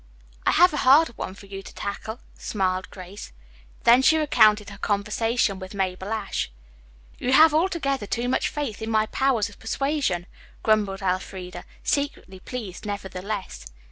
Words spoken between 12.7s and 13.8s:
nevertheless.